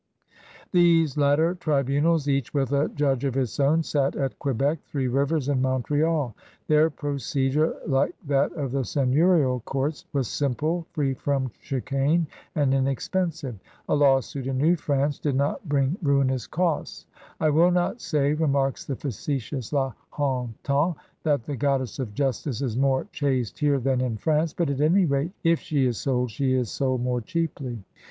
[0.71, 5.47] These latter tribunals, each with a judge of its own, sat at Quebec, Three Rivers,
[5.47, 6.33] and Montreal.
[6.65, 12.25] Their procedure, like that of the seigneurial courts, was simple, free from chicane,
[12.55, 13.59] and inexpensive.
[13.89, 17.05] A lawsuit in New France did not bring ruinous costs.
[17.39, 22.75] I will not say," remarks the facetious La Hontan, that the Goddess of Justice is
[22.75, 26.53] more chaste here than in France, but at any rate, if she is sold, she
[26.55, 27.83] is sold more cheaply.